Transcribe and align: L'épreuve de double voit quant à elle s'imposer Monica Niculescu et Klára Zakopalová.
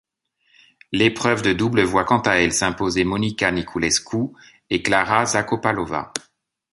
L'épreuve 0.91 1.43
de 1.43 1.53
double 1.53 1.83
voit 1.83 2.05
quant 2.05 2.21
à 2.21 2.31
elle 2.39 2.53
s'imposer 2.53 3.03
Monica 3.03 3.51
Niculescu 3.51 4.31
et 4.71 4.81
Klára 4.81 5.27
Zakopalová. 5.27 6.11